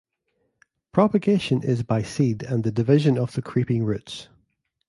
[0.93, 4.29] Propagation is by seed and the division of the creeping roots.